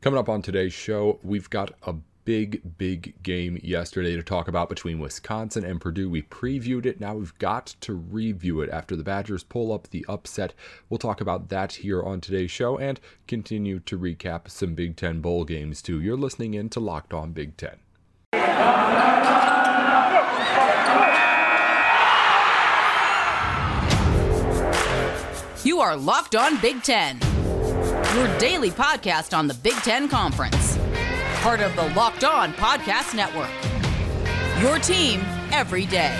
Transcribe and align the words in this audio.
Coming 0.00 0.20
up 0.20 0.28
on 0.28 0.42
today's 0.42 0.72
show, 0.72 1.18
we've 1.24 1.50
got 1.50 1.72
a 1.82 1.92
big, 2.24 2.62
big 2.78 3.20
game 3.24 3.58
yesterday 3.64 4.14
to 4.14 4.22
talk 4.22 4.46
about 4.46 4.68
between 4.68 5.00
Wisconsin 5.00 5.64
and 5.64 5.80
Purdue. 5.80 6.08
We 6.08 6.22
previewed 6.22 6.86
it. 6.86 7.00
Now 7.00 7.16
we've 7.16 7.36
got 7.38 7.74
to 7.80 7.94
review 7.94 8.60
it 8.60 8.70
after 8.70 8.94
the 8.94 9.02
Badgers 9.02 9.42
pull 9.42 9.72
up 9.72 9.88
the 9.88 10.06
upset. 10.08 10.54
We'll 10.88 10.98
talk 10.98 11.20
about 11.20 11.48
that 11.48 11.72
here 11.72 12.00
on 12.00 12.20
today's 12.20 12.52
show 12.52 12.78
and 12.78 13.00
continue 13.26 13.80
to 13.80 13.98
recap 13.98 14.48
some 14.48 14.74
Big 14.74 14.94
Ten 14.94 15.20
bowl 15.20 15.44
games 15.44 15.82
too. 15.82 16.00
You're 16.00 16.16
listening 16.16 16.54
in 16.54 16.68
to 16.70 16.78
Locked 16.78 17.12
On 17.12 17.32
Big 17.32 17.56
Ten. 17.56 17.78
You 25.64 25.80
are 25.80 25.96
Locked 25.96 26.36
On 26.36 26.56
Big 26.60 26.84
Ten, 26.84 27.18
your 28.18 28.38
daily 28.38 28.70
podcast 28.70 29.36
on 29.36 29.46
the 29.46 29.54
Big 29.54 29.74
Ten 29.74 30.08
Conference 30.08 30.76
part 31.40 31.60
of 31.60 31.74
the 31.76 31.88
Locked 31.94 32.24
On 32.24 32.52
Podcast 32.54 33.14
Network. 33.14 33.48
Your 34.60 34.80
team 34.80 35.20
every 35.52 35.86
day. 35.86 36.16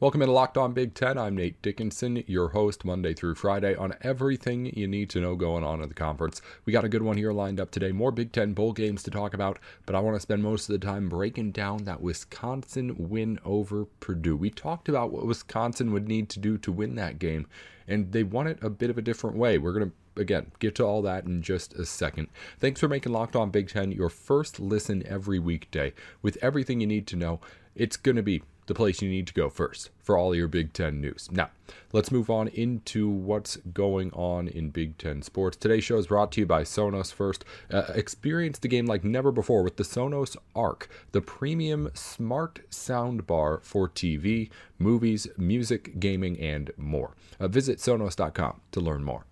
Welcome 0.00 0.22
to 0.22 0.32
Locked 0.32 0.56
On 0.56 0.72
Big 0.72 0.94
Ten. 0.94 1.18
I'm 1.18 1.36
Nate 1.36 1.60
Dickinson, 1.60 2.24
your 2.26 2.48
host 2.48 2.86
Monday 2.86 3.12
through 3.12 3.34
Friday 3.34 3.74
on 3.74 3.92
everything 4.00 4.72
you 4.74 4.88
need 4.88 5.10
to 5.10 5.20
know 5.20 5.36
going 5.36 5.62
on 5.62 5.82
in 5.82 5.90
the 5.90 5.94
conference. 5.94 6.40
We 6.64 6.72
got 6.72 6.86
a 6.86 6.88
good 6.88 7.02
one 7.02 7.18
here 7.18 7.34
lined 7.34 7.60
up 7.60 7.70
today. 7.70 7.92
More 7.92 8.10
Big 8.10 8.32
Ten 8.32 8.54
bowl 8.54 8.72
games 8.72 9.02
to 9.02 9.10
talk 9.10 9.34
about, 9.34 9.58
but 9.84 9.94
I 9.94 10.00
want 10.00 10.16
to 10.16 10.20
spend 10.20 10.42
most 10.42 10.70
of 10.70 10.72
the 10.72 10.86
time 10.86 11.10
breaking 11.10 11.52
down 11.52 11.84
that 11.84 12.00
Wisconsin 12.00 13.10
win 13.10 13.38
over 13.44 13.84
Purdue. 13.84 14.38
We 14.38 14.48
talked 14.48 14.88
about 14.88 15.12
what 15.12 15.26
Wisconsin 15.26 15.92
would 15.92 16.08
need 16.08 16.30
to 16.30 16.38
do 16.38 16.56
to 16.56 16.72
win 16.72 16.94
that 16.94 17.18
game, 17.18 17.46
and 17.86 18.10
they 18.10 18.22
won 18.22 18.46
it 18.46 18.58
a 18.62 18.70
bit 18.70 18.88
of 18.88 18.96
a 18.96 19.02
different 19.02 19.36
way. 19.36 19.58
We're 19.58 19.74
going 19.74 19.90
to 19.90 20.20
again, 20.20 20.50
get 20.60 20.74
to 20.76 20.84
all 20.86 21.02
that 21.02 21.24
in 21.24 21.42
just 21.42 21.74
a 21.74 21.84
second. 21.84 22.28
Thanks 22.58 22.80
for 22.80 22.88
making 22.88 23.12
Locked 23.12 23.36
On 23.36 23.50
Big 23.50 23.68
Ten 23.68 23.92
your 23.92 24.08
first 24.08 24.58
listen 24.58 25.06
every 25.06 25.38
weekday 25.38 25.92
with 26.22 26.38
everything 26.40 26.80
you 26.80 26.86
need 26.86 27.06
to 27.08 27.16
know. 27.16 27.40
It's 27.74 27.98
going 27.98 28.16
to 28.16 28.22
be 28.22 28.42
the 28.70 28.74
place 28.74 29.02
you 29.02 29.10
need 29.10 29.26
to 29.26 29.34
go 29.34 29.50
first 29.50 29.90
for 30.00 30.16
all 30.16 30.32
your 30.32 30.46
Big 30.46 30.72
Ten 30.72 31.00
news. 31.00 31.28
Now, 31.32 31.50
let's 31.92 32.12
move 32.12 32.30
on 32.30 32.46
into 32.46 33.08
what's 33.08 33.56
going 33.56 34.12
on 34.12 34.46
in 34.46 34.70
Big 34.70 34.96
Ten 34.96 35.22
sports. 35.22 35.56
Today's 35.56 35.82
show 35.82 35.98
is 35.98 36.06
brought 36.06 36.30
to 36.32 36.42
you 36.42 36.46
by 36.46 36.62
Sonos 36.62 37.12
First. 37.12 37.44
Uh, 37.68 37.82
experience 37.96 38.60
the 38.60 38.68
game 38.68 38.86
like 38.86 39.02
never 39.02 39.32
before 39.32 39.64
with 39.64 39.76
the 39.76 39.82
Sonos 39.82 40.36
Arc, 40.54 40.88
the 41.10 41.20
premium 41.20 41.90
smart 41.94 42.60
soundbar 42.70 43.60
for 43.64 43.88
TV, 43.88 44.50
movies, 44.78 45.26
music, 45.36 45.98
gaming, 45.98 46.38
and 46.38 46.70
more. 46.76 47.16
Uh, 47.40 47.48
visit 47.48 47.78
Sonos.com 47.78 48.60
to 48.70 48.80
learn 48.80 49.02
more. 49.02 49.24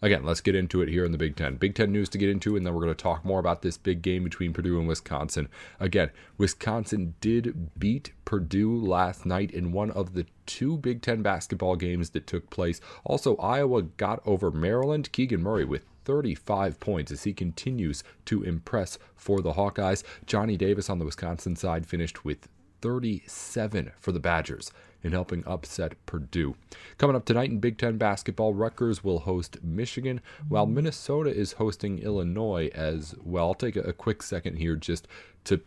Again, 0.00 0.24
let's 0.24 0.40
get 0.40 0.54
into 0.54 0.80
it 0.80 0.88
here 0.88 1.04
in 1.04 1.10
the 1.10 1.18
Big 1.18 1.34
Ten. 1.34 1.56
Big 1.56 1.74
Ten 1.74 1.90
news 1.90 2.08
to 2.10 2.18
get 2.18 2.28
into, 2.28 2.56
and 2.56 2.64
then 2.64 2.72
we're 2.72 2.82
going 2.82 2.94
to 2.94 3.02
talk 3.02 3.24
more 3.24 3.40
about 3.40 3.62
this 3.62 3.76
big 3.76 4.00
game 4.00 4.22
between 4.22 4.52
Purdue 4.52 4.78
and 4.78 4.86
Wisconsin. 4.86 5.48
Again, 5.80 6.10
Wisconsin 6.36 7.14
did 7.20 7.70
beat 7.78 8.12
Purdue 8.24 8.76
last 8.76 9.26
night 9.26 9.50
in 9.50 9.72
one 9.72 9.90
of 9.90 10.14
the 10.14 10.26
two 10.46 10.76
Big 10.76 11.02
Ten 11.02 11.22
basketball 11.22 11.74
games 11.74 12.10
that 12.10 12.26
took 12.26 12.48
place. 12.48 12.80
Also, 13.04 13.36
Iowa 13.36 13.82
got 13.82 14.22
over 14.24 14.52
Maryland. 14.52 15.10
Keegan 15.10 15.42
Murray 15.42 15.64
with 15.64 15.84
35 16.04 16.78
points 16.80 17.12
as 17.12 17.24
he 17.24 17.32
continues 17.32 18.04
to 18.24 18.42
impress 18.42 18.98
for 19.16 19.40
the 19.40 19.54
Hawkeyes. 19.54 20.04
Johnny 20.26 20.56
Davis 20.56 20.88
on 20.88 20.98
the 20.98 21.04
Wisconsin 21.04 21.56
side 21.56 21.86
finished 21.86 22.24
with 22.24 22.48
37 22.80 23.92
for 23.98 24.12
the 24.12 24.20
Badgers 24.20 24.70
in 25.02 25.12
helping 25.12 25.44
upset 25.46 25.94
Purdue. 26.06 26.56
Coming 26.96 27.16
up 27.16 27.24
tonight 27.24 27.50
in 27.50 27.60
Big 27.60 27.78
Ten 27.78 27.98
basketball, 27.98 28.54
Rutgers 28.54 29.04
will 29.04 29.20
host 29.20 29.62
Michigan, 29.62 30.20
while 30.48 30.66
Minnesota 30.66 31.30
is 31.30 31.52
hosting 31.52 32.00
Illinois 32.00 32.70
as 32.74 33.14
well. 33.22 33.48
I'll 33.48 33.54
take 33.54 33.76
a, 33.76 33.92
quick 33.92 34.22
second 34.22 34.56
here 34.56 34.76
just 34.76 35.06
to 35.44 35.60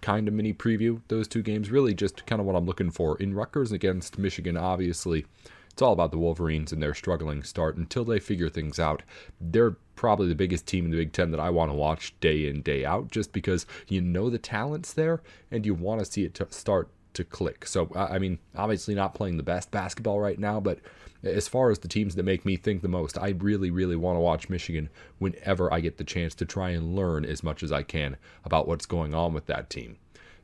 kind 0.00 0.28
of 0.28 0.34
mini 0.34 0.52
preview 0.52 1.00
those 1.08 1.28
two 1.28 1.42
games. 1.42 1.70
Really, 1.70 1.94
just 1.94 2.26
kind 2.26 2.40
of 2.40 2.46
what 2.46 2.56
I'm 2.56 2.66
looking 2.66 2.90
for. 2.90 3.16
In 3.18 3.34
Rutgers 3.34 3.72
against 3.72 4.18
Michigan, 4.18 4.56
obviously, 4.56 5.26
it's 5.74 5.82
all 5.82 5.92
about 5.92 6.12
the 6.12 6.18
Wolverines 6.18 6.70
and 6.70 6.80
their 6.80 6.94
struggling 6.94 7.42
start 7.42 7.76
until 7.76 8.04
they 8.04 8.20
figure 8.20 8.48
things 8.48 8.78
out. 8.78 9.02
They're 9.40 9.72
probably 9.96 10.28
the 10.28 10.36
biggest 10.36 10.68
team 10.68 10.84
in 10.84 10.92
the 10.92 10.96
Big 10.96 11.12
Ten 11.12 11.32
that 11.32 11.40
I 11.40 11.50
want 11.50 11.72
to 11.72 11.74
watch 11.74 12.14
day 12.20 12.46
in, 12.48 12.62
day 12.62 12.84
out, 12.84 13.10
just 13.10 13.32
because 13.32 13.66
you 13.88 14.00
know 14.00 14.30
the 14.30 14.38
talent's 14.38 14.92
there 14.92 15.20
and 15.50 15.66
you 15.66 15.74
want 15.74 15.98
to 15.98 16.04
see 16.04 16.22
it 16.22 16.32
to 16.34 16.46
start 16.50 16.90
to 17.14 17.24
click. 17.24 17.66
So, 17.66 17.90
I 17.96 18.20
mean, 18.20 18.38
obviously 18.54 18.94
not 18.94 19.14
playing 19.14 19.36
the 19.36 19.42
best 19.42 19.72
basketball 19.72 20.20
right 20.20 20.38
now, 20.38 20.60
but 20.60 20.78
as 21.24 21.48
far 21.48 21.72
as 21.72 21.80
the 21.80 21.88
teams 21.88 22.14
that 22.14 22.22
make 22.22 22.44
me 22.44 22.54
think 22.54 22.80
the 22.80 22.88
most, 22.88 23.18
I 23.18 23.30
really, 23.30 23.72
really 23.72 23.96
want 23.96 24.14
to 24.14 24.20
watch 24.20 24.48
Michigan 24.48 24.90
whenever 25.18 25.74
I 25.74 25.80
get 25.80 25.96
the 25.96 26.04
chance 26.04 26.36
to 26.36 26.44
try 26.44 26.70
and 26.70 26.94
learn 26.94 27.24
as 27.24 27.42
much 27.42 27.64
as 27.64 27.72
I 27.72 27.82
can 27.82 28.16
about 28.44 28.68
what's 28.68 28.86
going 28.86 29.12
on 29.12 29.32
with 29.32 29.46
that 29.46 29.70
team. 29.70 29.96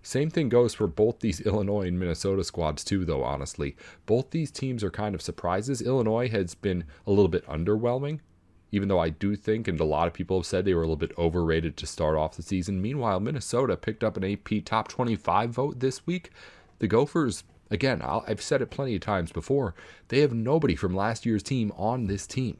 Same 0.02 0.30
thing 0.30 0.48
goes 0.48 0.74
for 0.74 0.86
both 0.86 1.20
these 1.20 1.40
Illinois 1.46 1.88
and 1.88 1.98
Minnesota 1.98 2.44
squads, 2.44 2.84
too, 2.84 3.04
though, 3.04 3.22
honestly. 3.22 3.76
Both 4.06 4.30
these 4.30 4.50
teams 4.50 4.82
are 4.82 4.90
kind 4.90 5.14
of 5.14 5.22
surprises. 5.22 5.82
Illinois 5.82 6.28
has 6.28 6.54
been 6.54 6.84
a 7.06 7.10
little 7.10 7.28
bit 7.28 7.46
underwhelming, 7.46 8.20
even 8.72 8.88
though 8.88 8.98
I 8.98 9.10
do 9.10 9.36
think, 9.36 9.68
and 9.68 9.78
a 9.78 9.84
lot 9.84 10.06
of 10.06 10.14
people 10.14 10.38
have 10.38 10.46
said 10.46 10.64
they 10.64 10.74
were 10.74 10.82
a 10.82 10.86
little 10.86 10.96
bit 10.96 11.16
overrated 11.18 11.76
to 11.76 11.86
start 11.86 12.16
off 12.16 12.36
the 12.36 12.42
season. 12.42 12.80
Meanwhile, 12.80 13.20
Minnesota 13.20 13.76
picked 13.76 14.04
up 14.04 14.16
an 14.16 14.24
AP 14.24 14.64
top 14.64 14.88
25 14.88 15.50
vote 15.50 15.80
this 15.80 16.06
week. 16.06 16.30
The 16.78 16.88
Gophers, 16.88 17.44
again, 17.70 18.00
i 18.00 18.22
have 18.26 18.40
said 18.40 18.62
it 18.62 18.70
plenty 18.70 18.94
of 18.94 19.02
times 19.02 19.32
before, 19.32 19.74
they 20.08 20.20
have 20.20 20.32
nobody 20.32 20.74
from 20.74 20.94
last 20.94 21.26
year's 21.26 21.42
team 21.42 21.72
on 21.76 22.06
this 22.06 22.26
team. 22.26 22.56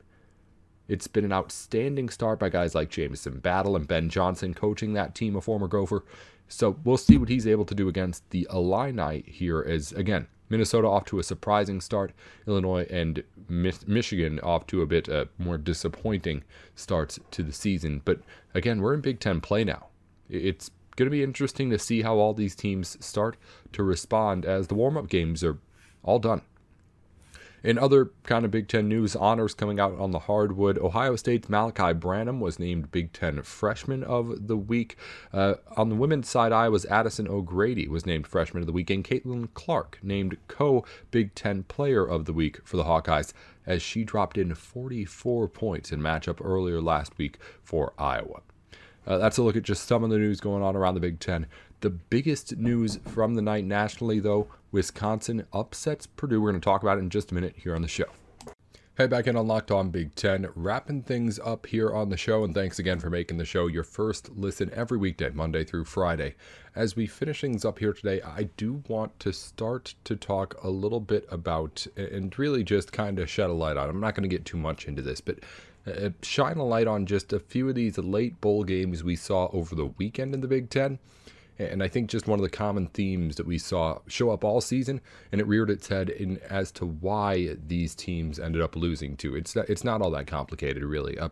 It's 0.89 1.07
been 1.07 1.25
an 1.25 1.33
outstanding 1.33 2.09
start 2.09 2.41
by 2.41 2.49
guys 2.49 2.75
like 2.75 2.91
Jamison 2.91 3.39
Battle 3.39 3.77
and 3.77 3.87
Ben 3.87 4.09
Johnson 4.09 4.55
coaching 4.55 4.93
that 4.95 5.15
team, 5.15 5.37
a 5.37 5.41
former 5.41 5.69
Gopher. 5.69 6.05
So 6.51 6.77
we'll 6.85 6.97
see 6.97 7.17
what 7.17 7.29
he's 7.29 7.47
able 7.47 7.65
to 7.65 7.75
do 7.75 7.89
against 7.89 8.29
the 8.31 8.47
Illini 8.53 9.23
here. 9.27 9.63
As 9.63 9.93
again, 9.93 10.27
Minnesota 10.49 10.89
off 10.89 11.05
to 11.07 11.21
a 11.21 11.23
surprising 11.23 11.81
start, 11.81 12.13
Illinois 12.47 12.87
and 12.91 13.23
Mi- 13.49 13.73
Michigan 13.87 14.41
off 14.41 14.67
to 14.67 14.83
a 14.83 14.87
bit 14.87 15.09
uh, 15.09 15.27
more 15.39 15.57
disappointing 15.57 16.43
starts 16.75 17.21
to 17.31 17.45
the 17.45 17.53
season. 17.53 18.03
But 18.05 18.21
again, 18.53 18.81
we're 18.81 18.95
in 18.95 19.01
Big 19.01 19.21
Ten 19.21 19.41
play 19.41 19.63
now. 19.63 19.87
It's 20.29 20.71
going 20.97 21.07
to 21.07 21.11
be 21.11 21.23
interesting 21.23 21.71
to 21.71 21.79
see 21.79 22.03
how 22.03 22.17
all 22.17 22.35
these 22.35 22.57
teams 22.57 22.97
start 23.05 23.37
to 23.73 23.85
respond 23.85 24.45
as 24.45 24.67
the 24.67 24.75
warm 24.75 24.97
up 24.97 25.09
games 25.09 25.45
are 25.45 25.59
all 26.03 26.19
done. 26.19 26.43
In 27.63 27.79
other 27.79 28.11
kind 28.23 28.45
of 28.45 28.51
Big 28.51 28.69
Ten 28.69 28.89
news, 28.89 29.15
honors 29.15 29.55
coming 29.55 29.79
out 29.79 29.99
on 29.99 30.13
the 30.13 30.21
hardwood. 30.21 30.79
Ohio 30.79 31.17
State's 31.17 31.49
Malachi 31.49 31.93
Branham 31.93 32.41
was 32.41 32.59
named 32.59 32.91
Big 32.91 33.13
Ten 33.13 33.43
Freshman 33.43 34.03
of 34.03 34.47
the 34.47 34.57
Week. 34.57 34.97
Uh, 35.33 35.55
on 35.77 35.89
the 35.91 35.95
women's 35.95 36.29
side, 36.29 36.53
Iowa's 36.53 36.87
Addison 36.87 37.29
O'Grady 37.29 37.87
was 37.87 38.07
named 38.07 38.27
Freshman 38.27 38.63
of 38.63 38.67
the 38.67 38.73
Week, 38.73 38.89
and 38.91 39.05
Caitlin 39.05 39.49
Clark 39.53 39.99
named 40.03 40.39
co 40.49 40.85
Big 41.11 41.35
Ten 41.35 41.65
Player 41.65 42.05
of 42.05 42.25
the 42.25 42.33
Week 42.33 42.61
for 42.65 42.77
the 42.77 42.85
Hawkeyes 42.85 43.33
as 43.67 43.83
she 43.83 44.05
dropped 44.05 44.39
in 44.39 44.55
44 44.55 45.49
points 45.49 45.93
in 45.93 46.01
matchup 46.01 46.45
earlier 46.45 46.81
last 46.81 47.17
week 47.19 47.39
for 47.63 47.93
Iowa. 47.99 48.41
Uh, 49.07 49.19
that's 49.19 49.39
a 49.39 49.43
look 49.43 49.57
at 49.57 49.63
just 49.63 49.87
some 49.87 50.05
of 50.05 50.11
the 50.11 50.19
news 50.19 50.41
going 50.41 50.63
on 50.63 50.77
around 50.77 50.95
the 50.95 51.01
Big 51.01 51.21
Ten. 51.21 51.47
The 51.81 51.89
biggest 51.89 52.59
news 52.59 52.99
from 53.07 53.37
the 53.37 53.41
night 53.41 53.65
nationally, 53.65 54.21
though, 54.21 54.49
Wisconsin 54.71 55.47
upsets 55.51 56.07
Purdue. 56.07 56.39
We're 56.39 56.51
going 56.51 56.61
to 56.61 56.65
talk 56.65 56.83
about 56.83 56.99
it 56.99 57.01
in 57.01 57.09
just 57.09 57.31
a 57.31 57.35
minute 57.35 57.55
here 57.57 57.75
on 57.75 57.81
the 57.81 57.89
show. 57.89 58.05
Hey, 58.99 59.07
back 59.07 59.27
in 59.27 59.35
on 59.35 59.47
Locked 59.47 59.71
On 59.71 59.89
Big 59.89 60.15
Ten, 60.15 60.51
wrapping 60.55 61.05
things 61.05 61.39
up 61.39 61.65
here 61.65 61.91
on 61.91 62.11
the 62.11 62.19
show, 62.19 62.45
and 62.45 62.53
thanks 62.53 62.79
again 62.79 63.01
for 63.01 63.09
making 63.09 63.39
the 63.39 63.47
show 63.47 63.67
your 63.67 63.83
first 63.83 64.29
listen 64.37 64.71
every 64.75 64.99
weekday, 64.99 65.31
Monday 65.31 65.65
through 65.65 65.87
Friday. 65.87 66.35
As 66.77 66.97
we 66.97 67.07
finish 67.07 67.41
things 67.41 67.65
up 67.65 67.79
here 67.79 67.95
today, 67.95 68.21
I 68.21 68.51
do 68.59 68.83
want 68.87 69.19
to 69.21 69.33
start 69.33 69.95
to 70.05 70.17
talk 70.17 70.63
a 70.63 70.69
little 70.69 71.01
bit 71.01 71.27
about, 71.31 71.87
and 71.97 72.39
really 72.39 72.63
just 72.63 72.93
kind 72.93 73.19
of 73.19 73.31
shed 73.31 73.49
a 73.49 73.55
light 73.55 73.79
on. 73.79 73.89
I'm 73.89 74.01
not 74.01 74.15
going 74.15 74.29
to 74.29 74.37
get 74.37 74.45
too 74.45 74.59
much 74.59 74.87
into 74.87 75.01
this, 75.01 75.23
but 75.23 75.39
uh, 75.87 76.11
shine 76.21 76.59
a 76.59 76.65
light 76.67 76.87
on 76.87 77.07
just 77.07 77.33
a 77.33 77.41
few 77.41 77.71
of 77.71 77.75
these 77.75 77.97
late 77.97 78.39
bowl 78.43 78.65
games 78.65 79.03
we 79.03 79.17
saw 79.17 79.49
over 79.51 79.75
the 79.75 79.87
weekend 79.87 80.35
in 80.35 80.43
the 80.43 80.47
Big 80.47 80.69
Ten. 80.69 80.99
And 81.61 81.83
I 81.83 81.89
think 81.89 82.09
just 82.09 82.27
one 82.27 82.39
of 82.39 82.43
the 82.43 82.51
common 82.51 82.87
themes 82.89 83.37
that 83.37 83.47
we 83.47 83.59
saw 83.59 83.99
show 84.07 84.31
up 84.31 84.45
all 84.45 84.61
season, 84.61 85.01
and 85.31 85.41
it 85.41 85.47
reared 85.47 85.71
its 85.71 85.89
head 85.89 86.09
in 86.09 86.39
as 86.49 86.73
to 86.73 86.87
why 86.87 87.57
these 87.67 87.95
teams 87.95 88.39
ended 88.39 88.63
up 88.63 88.77
losing 88.77 89.17
to. 89.19 89.37
It's 89.37 89.55
it's 89.57 89.85
not 89.85 90.01
all 90.01 90.11
that 90.13 90.27
complicated, 90.27 90.83
really. 90.83 91.19
Uh, 91.19 91.29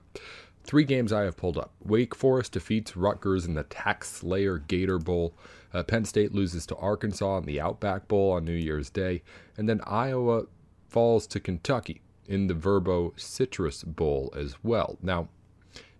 three 0.64 0.84
games 0.84 1.12
I 1.12 1.22
have 1.22 1.36
pulled 1.36 1.56
up: 1.56 1.72
Wake 1.82 2.14
Forest 2.14 2.52
defeats 2.52 2.96
Rutgers 2.96 3.46
in 3.46 3.54
the 3.54 3.64
TaxSlayer 3.64 4.66
Gator 4.66 4.98
Bowl. 4.98 5.34
Uh, 5.72 5.82
Penn 5.82 6.04
State 6.04 6.34
loses 6.34 6.66
to 6.66 6.76
Arkansas 6.76 7.38
in 7.38 7.44
the 7.44 7.60
Outback 7.60 8.08
Bowl 8.08 8.32
on 8.32 8.44
New 8.44 8.52
Year's 8.52 8.90
Day, 8.90 9.22
and 9.56 9.68
then 9.68 9.80
Iowa 9.86 10.44
falls 10.88 11.26
to 11.28 11.40
Kentucky 11.40 12.00
in 12.26 12.46
the 12.46 12.54
Vrbo 12.54 13.18
Citrus 13.18 13.82
Bowl 13.82 14.32
as 14.36 14.56
well. 14.62 14.98
Now, 15.02 15.28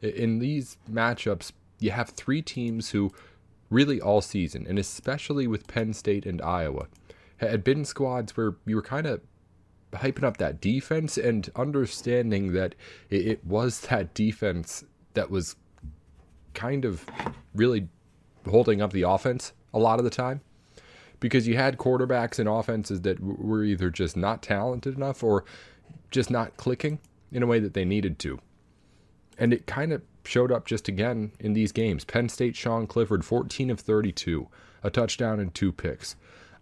in 0.02 0.38
these 0.38 0.76
matchups, 0.90 1.52
you 1.80 1.90
have 1.90 2.10
three 2.10 2.42
teams 2.42 2.90
who 2.90 3.12
really 3.70 4.00
all 4.00 4.20
season, 4.20 4.66
and 4.66 4.78
especially 4.78 5.46
with 5.46 5.66
Penn 5.66 5.92
State 5.92 6.26
and 6.26 6.40
Iowa, 6.40 6.86
had 7.38 7.62
been 7.64 7.84
squads 7.84 8.36
where 8.36 8.56
you 8.66 8.76
were 8.76 8.82
kind 8.82 9.06
of 9.06 9.20
hyping 9.92 10.24
up 10.24 10.36
that 10.38 10.60
defense 10.60 11.16
and 11.16 11.48
understanding 11.56 12.52
that 12.52 12.74
it, 13.10 13.26
it 13.26 13.44
was 13.44 13.80
that 13.88 14.14
defense 14.14 14.84
that 15.14 15.30
was 15.30 15.56
kind 16.54 16.84
of 16.84 17.06
really 17.54 17.88
holding 18.48 18.80
up 18.80 18.92
the 18.92 19.02
offense 19.02 19.52
a 19.74 19.78
lot 19.78 19.98
of 19.98 20.04
the 20.04 20.10
time 20.10 20.40
because 21.20 21.46
you 21.46 21.56
had 21.56 21.78
quarterbacks 21.78 22.38
and 22.38 22.48
offenses 22.48 23.02
that 23.02 23.20
were 23.20 23.64
either 23.64 23.90
just 23.90 24.16
not 24.16 24.42
talented 24.42 24.96
enough 24.96 25.22
or 25.22 25.44
just 26.10 26.30
not 26.30 26.56
clicking 26.56 26.98
in 27.32 27.42
a 27.42 27.46
way 27.46 27.58
that 27.60 27.74
they 27.74 27.84
needed 27.84 28.18
to. 28.18 28.38
And 29.38 29.52
it 29.52 29.66
kind 29.66 29.92
of 29.92 30.02
showed 30.28 30.52
up 30.52 30.66
just 30.66 30.88
again 30.88 31.32
in 31.40 31.54
these 31.54 31.72
games. 31.72 32.04
Penn 32.04 32.28
State 32.28 32.54
Sean 32.54 32.86
Clifford 32.86 33.24
14 33.24 33.70
of 33.70 33.80
32, 33.80 34.46
a 34.82 34.90
touchdown 34.90 35.40
and 35.40 35.54
two 35.54 35.72
picks. 35.72 36.16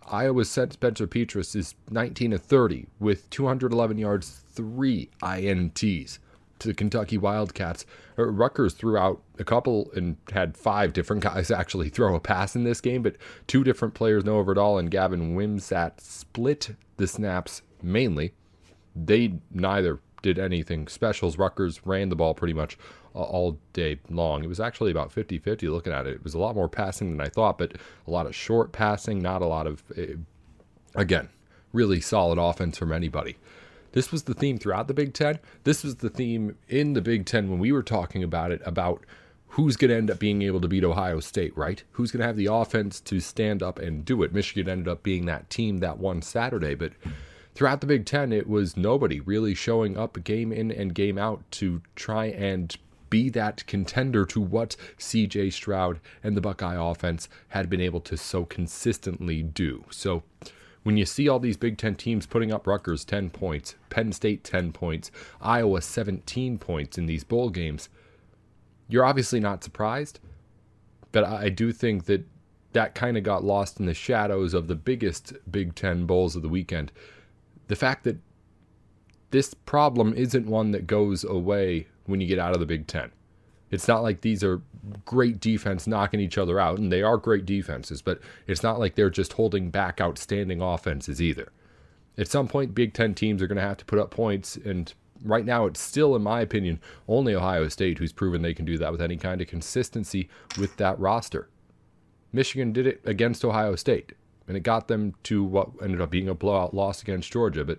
Iowa's 0.09 0.49
Spencer 0.49 1.07
Petras 1.09 1.57
is 1.57 1.75
19 1.91 2.33
of 2.33 2.43
30 2.43 2.87
with 3.01 3.29
211 3.31 3.99
yards, 3.99 4.43
three 4.53 5.11
INTs 5.21 6.19
to 6.61 6.69
the 6.69 6.75
Kentucky 6.75 7.19
Wildcats. 7.19 7.85
Uh, 8.17 8.25
Rutgers 8.25 8.73
threw 8.73 8.97
out 8.97 9.21
a 9.39 9.45
couple 9.45 9.91
and 9.95 10.17
had 10.33 10.57
five 10.57 10.93
different 10.93 11.23
guys 11.25 11.51
actually 11.51 11.89
throw 11.89 12.15
a 12.15 12.21
pass 12.21 12.55
in 12.55 12.63
this 12.63 12.81
game, 12.81 13.03
but 13.03 13.17
two 13.49 13.65
different 13.65 13.95
players, 13.95 14.25
Noah 14.25 14.45
Vedral 14.45 14.79
and 14.79 14.91
Gavin 14.91 15.37
Wimsatt, 15.37 16.01
split 16.01 16.71
the 16.97 17.07
snaps 17.07 17.63
mainly. 17.83 18.33
They 18.95 19.35
neither 19.51 19.99
did 20.27 20.39
anything 20.41 20.89
specials. 20.89 21.39
Rutgers 21.39 21.87
ran 21.87 22.09
the 22.09 22.17
ball 22.17 22.35
pretty 22.35 22.53
much 22.53 22.77
all 23.15 23.59
day 23.73 24.01
long. 24.11 24.43
It 24.43 24.49
was 24.49 24.61
actually 24.61 24.91
about 24.91 25.13
50 25.13 25.39
50 25.39 25.69
looking 25.69 25.93
at 25.93 26.07
it. 26.07 26.15
It 26.15 26.25
was 26.25 26.35
a 26.35 26.39
lot 26.39 26.57
more 26.57 26.69
passing 26.69 27.11
than 27.11 27.21
I 27.21 27.29
thought, 27.29 27.59
but 27.59 27.75
a 28.07 28.11
lot 28.11 28.27
of 28.27 28.35
short 28.35 28.73
passing, 28.73 29.21
not 29.21 29.41
a 29.41 29.47
lot 29.47 29.67
of, 29.67 29.85
eh, 29.97 30.15
again, 30.95 31.29
really 31.73 32.01
solid 32.01 32.39
offense 32.39 32.77
from 32.77 32.93
anybody. 32.93 33.37
This 33.93 34.11
was 34.11 34.25
the 34.25 34.35
theme 34.35 34.59
throughout 34.59 34.89
the 34.89 34.95
Big 34.95 35.15
Ten. 35.15 35.39
This 35.65 35.85
was 35.85 35.97
the 35.97 36.11
theme 36.11 36.57
in 36.69 36.93
the 36.93 37.01
Big 37.01 37.25
Ten 37.25 37.49
when 37.49 37.61
we 37.61 37.73
were 37.73 37.85
talking 37.85 38.23
about 38.23 38.51
it 38.51 38.61
about 38.67 39.05
who's 39.51 39.77
going 39.77 39.91
to 39.91 39.97
end 39.97 40.11
up 40.11 40.19
being 40.19 40.43
able 40.43 40.61
to 40.61 40.69
beat 40.69 40.85
Ohio 40.85 41.21
State, 41.21 41.57
right? 41.57 41.83
Who's 41.93 42.11
going 42.11 42.21
to 42.21 42.27
have 42.27 42.37
the 42.37 42.53
offense 42.53 43.01
to 43.03 43.21
stand 43.21 43.63
up 43.63 43.79
and 43.79 44.05
do 44.05 44.23
it? 44.23 44.35
Michigan 44.35 44.69
ended 44.69 44.89
up 44.89 45.03
being 45.03 45.27
that 45.27 45.49
team 45.49 45.79
that 45.79 45.99
one 45.99 46.21
Saturday, 46.21 46.75
but 46.75 46.93
throughout 47.57 47.81
the 47.81 47.87
Big 47.87 48.05
Ten, 48.05 48.33
it 48.33 48.49
was 48.49 48.77
nobody 48.77 49.19
really 49.19 49.55
showing 49.55 49.97
up 49.97 50.23
game 50.23 50.53
in 50.53 50.71
and 50.71 50.95
game 50.95 51.17
out 51.17 51.43
to 51.53 51.81
try 51.97 52.27
and 52.27 52.77
be 53.09 53.31
that 53.31 53.67
contender 53.67 54.27
to 54.27 54.41
what 54.41 54.77
CJ 54.99 55.53
Stroud 55.53 55.99
and 56.23 56.37
the 56.37 56.41
Buckeye 56.41 56.77
offense 56.79 57.29
had 57.49 57.71
been 57.71 57.81
able 57.81 58.01
to 58.01 58.17
so 58.17 58.45
consistently 58.45 59.43
do. 59.43 59.85
So, 59.91 60.23
when 60.83 60.97
you 60.97 61.07
see 61.07 61.29
all 61.29 61.41
these 61.41 61.57
Big 61.57 61.79
Ten 61.79 61.97
teams 61.97 62.27
putting 62.27 62.53
up 62.53 62.67
Rutgers 62.67 63.05
10 63.05 63.31
points, 63.31 63.75
Penn 63.91 64.13
State 64.13 64.45
10 64.45 64.73
points, 64.73 65.11
Iowa 65.41 65.81
17 65.83 66.59
points 66.59 66.97
in 66.97 67.07
these 67.07 67.25
bowl 67.25 67.51
games, 67.51 67.89
you're 68.87 69.05
obviously 69.05 69.41
not 69.41 69.65
surprised. 69.65 70.21
But 71.11 71.25
I 71.25 71.49
do 71.49 71.73
think 71.73 72.05
that 72.05 72.25
that 72.73 72.95
kind 72.95 73.17
of 73.17 73.23
got 73.23 73.43
lost 73.43 73.81
in 73.81 73.87
the 73.87 73.95
shadows 73.95 74.53
of 74.53 74.69
the 74.69 74.77
biggest 74.77 75.33
Big 75.51 75.75
Ten 75.75 76.05
bowls 76.05 76.37
of 76.37 76.43
the 76.43 76.49
weekend. 76.49 76.93
The 77.69 77.77
fact 77.77 78.05
that 78.05 78.19
this 79.31 79.55
problem 79.55 80.15
isn't 80.15 80.47
one 80.47 80.71
that 80.71 80.87
goes 80.87 81.25
away 81.25 81.89
when 82.05 82.21
you 82.21 82.27
get 82.27 82.39
out 82.39 82.55
of 82.55 82.61
the 82.61 82.67
Big 82.67 82.87
Ten. 82.87 83.11
It's 83.71 83.89
not 83.89 84.03
like 84.03 84.21
these 84.21 84.45
are 84.45 84.63
great 85.05 85.41
defense 85.41 85.87
knocking 85.87 86.21
each 86.21 86.39
other 86.39 86.61
out, 86.61 86.79
and 86.79 86.93
they 86.93 87.03
are 87.03 87.17
great 87.17 87.45
defenses, 87.45 88.01
but 88.01 88.21
it's 88.47 88.63
not 88.63 88.79
like 88.79 88.95
they're 88.95 89.11
just 89.11 89.33
holding 89.33 89.71
back 89.71 90.01
outstanding 90.01 90.63
offenses 90.63 91.21
either. 91.21 91.53
At 92.17 92.29
some 92.29 92.47
point, 92.47 92.75
Big 92.75 92.95
Ten 92.95 93.15
teams 93.15 93.43
are 93.43 93.49
going 93.49 93.57
to 93.57 93.63
have 93.63 93.77
to 93.79 93.85
put 93.85 93.99
up 93.99 94.11
points, 94.11 94.57
and 94.57 94.95
right 95.23 95.45
now 95.45 95.67
it's 95.67 95.81
still, 95.81 96.15
in 96.15 96.23
my 96.23 96.41
opinion, 96.41 96.81
only 97.09 97.35
Ohio 97.35 97.69
State 97.69 97.99
who's 97.99 98.13
proven 98.13 98.43
they 98.43 98.55
can 98.55 98.65
do 98.65 98.79
that 98.79 98.93
with 98.93 99.03
any 99.03 99.17
kind 99.17 99.41
of 99.41 99.49
consistency 99.49 100.29
with 100.59 100.77
that 100.77 100.99
roster. 101.01 101.49
Michigan 102.33 102.73
did 102.73 102.87
it 102.87 103.01
against 103.05 103.45
Ohio 103.45 103.75
State, 103.75 104.13
and 104.49 104.57
it 104.57 104.61
got 104.61 104.89
them 104.89 105.15
to 105.25 105.43
what 105.43 105.71
ended 105.83 106.01
up 106.01 106.11
being 106.11 106.29
a 106.29 106.35
blowout 106.35 106.75
loss 106.75 107.03
against 107.03 107.33
Georgia, 107.33 107.65
but 107.65 107.79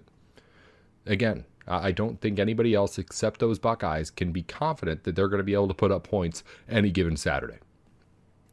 again, 1.06 1.46
I 1.68 1.92
don't 1.92 2.22
think 2.22 2.40
anybody 2.40 2.74
else 2.74 2.98
except 2.98 3.42
those 3.42 3.60
Buckeyes 3.60 4.10
can 4.10 4.32
be 4.32 4.42
confident 4.44 5.04
that 5.04 5.16
they're 5.16 5.28
going 5.28 5.40
to 5.40 5.44
be 5.44 5.54
able 5.54 5.68
to 5.68 5.74
put 5.74 5.92
up 5.92 6.08
points 6.08 6.44
any 6.70 6.92
given 6.92 7.18
Saturday. 7.18 7.58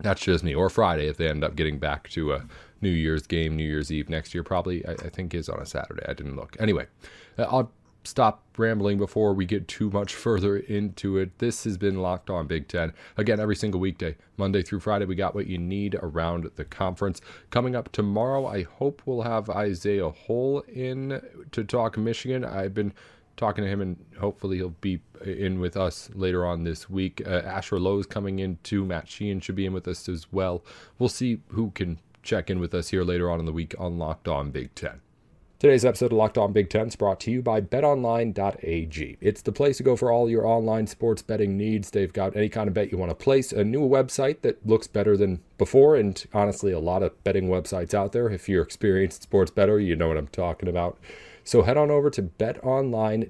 That's 0.00 0.22
just 0.22 0.42
me. 0.42 0.54
Or 0.54 0.68
Friday 0.68 1.06
if 1.06 1.16
they 1.16 1.28
end 1.28 1.44
up 1.44 1.54
getting 1.54 1.78
back 1.78 2.08
to 2.10 2.32
a 2.32 2.46
New 2.80 2.90
Year's 2.90 3.26
game, 3.26 3.54
New 3.54 3.64
Year's 3.64 3.92
Eve 3.92 4.08
next 4.08 4.34
year. 4.34 4.42
Probably, 4.42 4.84
I, 4.84 4.92
I 4.92 5.08
think, 5.10 5.32
is 5.32 5.48
on 5.48 5.60
a 5.60 5.66
Saturday. 5.66 6.02
I 6.08 6.12
didn't 6.12 6.34
look. 6.34 6.56
Anyway, 6.58 6.86
uh, 7.38 7.42
I'll 7.42 7.70
stop 8.04 8.42
rambling 8.56 8.98
before 8.98 9.34
we 9.34 9.44
get 9.44 9.66
too 9.66 9.90
much 9.90 10.14
further 10.14 10.56
into 10.56 11.18
it. 11.18 11.38
This 11.38 11.64
has 11.64 11.76
been 11.76 12.00
Locked 12.00 12.30
On 12.30 12.46
Big 12.46 12.68
Ten. 12.68 12.92
Again, 13.16 13.40
every 13.40 13.56
single 13.56 13.80
weekday, 13.80 14.16
Monday 14.36 14.62
through 14.62 14.80
Friday, 14.80 15.06
we 15.06 15.14
got 15.14 15.34
what 15.34 15.46
you 15.46 15.58
need 15.58 15.96
around 16.02 16.50
the 16.56 16.64
conference. 16.64 17.20
Coming 17.50 17.74
up 17.74 17.90
tomorrow, 17.92 18.46
I 18.46 18.62
hope 18.62 19.02
we'll 19.06 19.22
have 19.22 19.50
Isaiah 19.50 20.10
Hole 20.10 20.60
in 20.68 21.20
to 21.52 21.64
talk 21.64 21.96
Michigan. 21.96 22.44
I've 22.44 22.74
been 22.74 22.92
talking 23.36 23.64
to 23.64 23.70
him, 23.70 23.80
and 23.80 23.96
hopefully 24.18 24.58
he'll 24.58 24.70
be 24.80 25.00
in 25.24 25.58
with 25.58 25.76
us 25.76 26.10
later 26.14 26.46
on 26.46 26.64
this 26.64 26.88
week. 26.88 27.22
Uh, 27.26 27.42
Asher 27.44 27.80
Lowe's 27.80 28.06
coming 28.06 28.38
in 28.38 28.58
too. 28.62 28.84
Matt 28.84 29.08
Sheehan 29.08 29.40
should 29.40 29.56
be 29.56 29.66
in 29.66 29.72
with 29.72 29.88
us 29.88 30.08
as 30.08 30.32
well. 30.32 30.64
We'll 30.98 31.08
see 31.08 31.40
who 31.48 31.70
can 31.72 31.98
check 32.22 32.48
in 32.50 32.58
with 32.58 32.74
us 32.74 32.88
here 32.88 33.04
later 33.04 33.30
on 33.30 33.40
in 33.40 33.46
the 33.46 33.52
week 33.52 33.74
on 33.78 33.98
Locked 33.98 34.28
On 34.28 34.50
Big 34.50 34.74
Ten. 34.74 35.00
Today's 35.64 35.86
episode 35.86 36.12
of 36.12 36.18
Locked 36.18 36.36
On 36.36 36.52
Big 36.52 36.68
Ten 36.68 36.88
is 36.88 36.96
brought 36.96 37.20
to 37.20 37.30
you 37.30 37.40
by 37.40 37.62
betonline.ag. 37.62 39.16
It's 39.18 39.40
the 39.40 39.50
place 39.50 39.78
to 39.78 39.82
go 39.82 39.96
for 39.96 40.12
all 40.12 40.28
your 40.28 40.46
online 40.46 40.86
sports 40.86 41.22
betting 41.22 41.56
needs. 41.56 41.88
They've 41.90 42.12
got 42.12 42.36
any 42.36 42.50
kind 42.50 42.68
of 42.68 42.74
bet 42.74 42.92
you 42.92 42.98
want 42.98 43.08
to 43.08 43.14
place, 43.14 43.50
a 43.50 43.64
new 43.64 43.80
website 43.80 44.42
that 44.42 44.66
looks 44.66 44.86
better 44.86 45.16
than 45.16 45.40
before, 45.56 45.96
and 45.96 46.22
honestly, 46.34 46.70
a 46.72 46.78
lot 46.78 47.02
of 47.02 47.24
betting 47.24 47.48
websites 47.48 47.94
out 47.94 48.12
there. 48.12 48.28
If 48.28 48.46
you're 48.46 48.62
experienced 48.62 49.22
sports 49.22 49.50
better, 49.50 49.80
you 49.80 49.96
know 49.96 50.08
what 50.08 50.18
I'm 50.18 50.28
talking 50.28 50.68
about. 50.68 50.98
So 51.44 51.62
head 51.62 51.78
on 51.78 51.90
over 51.90 52.10
to 52.10 52.20
betonline.ag 52.20 53.24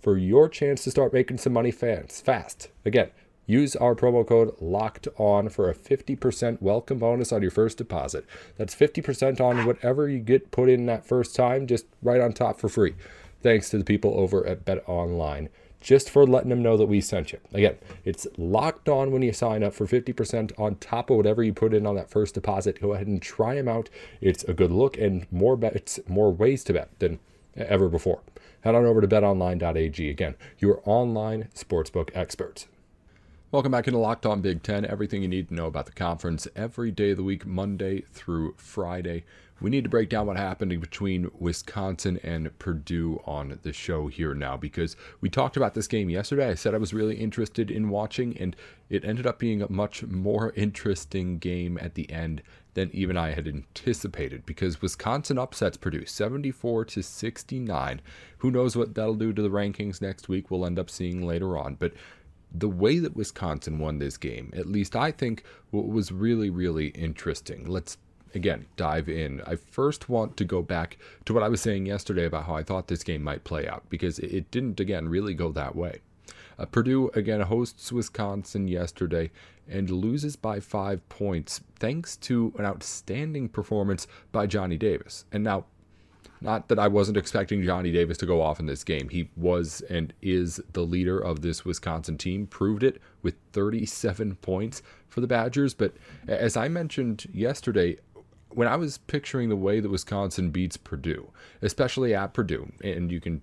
for 0.00 0.18
your 0.18 0.48
chance 0.48 0.82
to 0.82 0.90
start 0.90 1.12
making 1.12 1.38
some 1.38 1.52
money 1.52 1.70
fans 1.70 2.20
Fast. 2.20 2.68
Again, 2.84 3.10
Use 3.50 3.74
our 3.74 3.96
promo 3.96 4.24
code 4.24 4.54
LOCKED 4.60 5.08
ON 5.18 5.48
for 5.48 5.68
a 5.68 5.74
50% 5.74 6.62
welcome 6.62 7.00
bonus 7.00 7.32
on 7.32 7.42
your 7.42 7.50
first 7.50 7.78
deposit. 7.78 8.24
That's 8.56 8.76
50% 8.76 9.40
on 9.40 9.66
whatever 9.66 10.08
you 10.08 10.20
get 10.20 10.52
put 10.52 10.68
in 10.68 10.86
that 10.86 11.04
first 11.04 11.34
time, 11.34 11.66
just 11.66 11.86
right 12.00 12.20
on 12.20 12.32
top 12.32 12.60
for 12.60 12.68
free. 12.68 12.94
Thanks 13.42 13.68
to 13.70 13.78
the 13.78 13.84
people 13.84 14.14
over 14.16 14.46
at 14.46 14.64
Bet 14.64 14.88
Online 14.88 15.48
just 15.80 16.10
for 16.10 16.24
letting 16.28 16.50
them 16.50 16.62
know 16.62 16.76
that 16.76 16.86
we 16.86 17.00
sent 17.00 17.32
you. 17.32 17.40
Again, 17.52 17.76
it's 18.04 18.24
locked 18.38 18.88
on 18.88 19.10
when 19.10 19.22
you 19.22 19.32
sign 19.32 19.64
up 19.64 19.74
for 19.74 19.84
50% 19.84 20.52
on 20.56 20.76
top 20.76 21.10
of 21.10 21.16
whatever 21.16 21.42
you 21.42 21.52
put 21.52 21.74
in 21.74 21.86
on 21.88 21.96
that 21.96 22.08
first 22.08 22.34
deposit. 22.34 22.80
Go 22.80 22.92
ahead 22.92 23.08
and 23.08 23.20
try 23.20 23.56
them 23.56 23.66
out. 23.66 23.90
It's 24.20 24.44
a 24.44 24.54
good 24.54 24.70
look 24.70 24.96
and 24.96 25.26
more 25.32 25.56
bets, 25.56 25.98
more 26.06 26.32
ways 26.32 26.62
to 26.64 26.74
bet 26.74 26.96
than 27.00 27.18
ever 27.56 27.88
before. 27.88 28.20
Head 28.60 28.76
on 28.76 28.84
over 28.84 29.00
to 29.00 29.08
betonline.ag. 29.08 30.08
Again, 30.08 30.36
your 30.60 30.82
online 30.84 31.48
sportsbook 31.56 32.10
experts. 32.14 32.68
Welcome 33.52 33.72
back 33.72 33.88
into 33.88 33.98
Locked 33.98 34.26
On 34.26 34.40
Big 34.40 34.62
Ten. 34.62 34.84
Everything 34.84 35.22
you 35.22 35.28
need 35.28 35.48
to 35.48 35.54
know 35.54 35.66
about 35.66 35.86
the 35.86 35.92
conference 35.92 36.46
every 36.54 36.92
day 36.92 37.10
of 37.10 37.16
the 37.16 37.24
week, 37.24 37.44
Monday 37.44 38.02
through 38.02 38.54
Friday. 38.56 39.24
We 39.60 39.70
need 39.70 39.82
to 39.82 39.90
break 39.90 40.08
down 40.08 40.28
what 40.28 40.36
happened 40.36 40.80
between 40.80 41.32
Wisconsin 41.36 42.20
and 42.22 42.56
Purdue 42.60 43.20
on 43.26 43.58
the 43.62 43.72
show 43.72 44.06
here 44.06 44.34
now 44.34 44.56
because 44.56 44.94
we 45.20 45.28
talked 45.28 45.56
about 45.56 45.74
this 45.74 45.88
game 45.88 46.08
yesterday. 46.08 46.48
I 46.48 46.54
said 46.54 46.76
I 46.76 46.78
was 46.78 46.94
really 46.94 47.16
interested 47.16 47.72
in 47.72 47.88
watching, 47.88 48.38
and 48.38 48.54
it 48.88 49.04
ended 49.04 49.26
up 49.26 49.40
being 49.40 49.62
a 49.62 49.72
much 49.72 50.04
more 50.04 50.52
interesting 50.56 51.38
game 51.38 51.76
at 51.82 51.94
the 51.94 52.08
end 52.08 52.42
than 52.74 52.88
even 52.92 53.16
I 53.16 53.32
had 53.32 53.48
anticipated 53.48 54.46
because 54.46 54.80
Wisconsin 54.80 55.38
upsets 55.38 55.76
Purdue 55.76 56.06
74 56.06 56.84
to 56.84 57.02
69. 57.02 58.00
Who 58.38 58.50
knows 58.52 58.76
what 58.76 58.94
that'll 58.94 59.14
do 59.14 59.32
to 59.32 59.42
the 59.42 59.50
rankings 59.50 60.00
next 60.00 60.28
week? 60.28 60.52
We'll 60.52 60.64
end 60.64 60.78
up 60.78 60.88
seeing 60.88 61.26
later 61.26 61.58
on, 61.58 61.74
but 61.74 61.92
the 62.52 62.68
way 62.68 62.98
that 62.98 63.16
Wisconsin 63.16 63.78
won 63.78 63.98
this 63.98 64.16
game, 64.16 64.52
at 64.56 64.66
least 64.66 64.96
I 64.96 65.12
think, 65.12 65.44
was 65.72 66.12
really, 66.12 66.50
really 66.50 66.88
interesting. 66.88 67.66
Let's 67.66 67.96
again 68.34 68.66
dive 68.76 69.08
in. 69.08 69.40
I 69.46 69.56
first 69.56 70.08
want 70.08 70.36
to 70.36 70.44
go 70.44 70.62
back 70.62 70.98
to 71.24 71.34
what 71.34 71.42
I 71.42 71.48
was 71.48 71.60
saying 71.60 71.86
yesterday 71.86 72.26
about 72.26 72.46
how 72.46 72.54
I 72.54 72.62
thought 72.62 72.88
this 72.88 73.04
game 73.04 73.22
might 73.22 73.44
play 73.44 73.68
out 73.68 73.84
because 73.88 74.18
it 74.18 74.50
didn't, 74.50 74.80
again, 74.80 75.08
really 75.08 75.34
go 75.34 75.52
that 75.52 75.76
way. 75.76 76.00
Uh, 76.58 76.66
Purdue 76.66 77.10
again 77.14 77.40
hosts 77.40 77.90
Wisconsin 77.90 78.68
yesterday 78.68 79.30
and 79.68 79.90
loses 79.90 80.36
by 80.36 80.60
five 80.60 81.08
points 81.08 81.60
thanks 81.78 82.16
to 82.16 82.52
an 82.58 82.64
outstanding 82.64 83.48
performance 83.48 84.06
by 84.32 84.46
Johnny 84.46 84.76
Davis. 84.76 85.24
And 85.32 85.42
now, 85.44 85.64
not 86.40 86.68
that 86.68 86.78
I 86.78 86.88
wasn't 86.88 87.18
expecting 87.18 87.62
Johnny 87.62 87.92
Davis 87.92 88.18
to 88.18 88.26
go 88.26 88.40
off 88.40 88.60
in 88.60 88.66
this 88.66 88.84
game. 88.84 89.08
He 89.08 89.28
was 89.36 89.82
and 89.90 90.12
is 90.22 90.60
the 90.72 90.82
leader 90.82 91.18
of 91.18 91.42
this 91.42 91.64
Wisconsin 91.64 92.16
team, 92.16 92.46
proved 92.46 92.82
it 92.82 93.00
with 93.22 93.34
37 93.52 94.36
points 94.36 94.82
for 95.08 95.20
the 95.20 95.26
Badgers. 95.26 95.74
But 95.74 95.94
as 96.26 96.56
I 96.56 96.68
mentioned 96.68 97.26
yesterday, 97.32 97.98
when 98.50 98.68
I 98.68 98.76
was 98.76 98.98
picturing 98.98 99.48
the 99.48 99.56
way 99.56 99.80
that 99.80 99.90
Wisconsin 99.90 100.50
beats 100.50 100.76
Purdue, 100.76 101.30
especially 101.62 102.14
at 102.14 102.32
Purdue, 102.32 102.72
and 102.82 103.12
you 103.12 103.20
can 103.20 103.42